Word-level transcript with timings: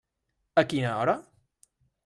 A 0.61 0.63
quina 0.71 0.95
hora? 1.03 1.17